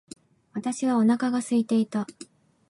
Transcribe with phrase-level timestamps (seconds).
[0.53, 2.07] 私はお腹が空いていた。